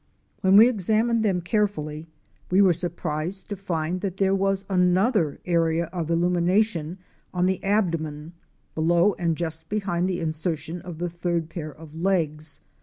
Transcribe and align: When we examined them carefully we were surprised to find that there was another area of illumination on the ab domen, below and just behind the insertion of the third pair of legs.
When 0.39 0.57
we 0.57 0.67
examined 0.67 1.23
them 1.23 1.41
carefully 1.41 2.07
we 2.49 2.59
were 2.59 2.73
surprised 2.73 3.49
to 3.49 3.55
find 3.55 4.01
that 4.01 4.17
there 4.17 4.33
was 4.33 4.65
another 4.67 5.39
area 5.45 5.85
of 5.93 6.09
illumination 6.09 6.97
on 7.35 7.45
the 7.45 7.63
ab 7.63 7.91
domen, 7.91 8.31
below 8.73 9.13
and 9.19 9.37
just 9.37 9.69
behind 9.69 10.09
the 10.09 10.19
insertion 10.19 10.81
of 10.81 10.97
the 10.97 11.07
third 11.11 11.49
pair 11.51 11.71
of 11.71 11.93
legs. 11.93 12.61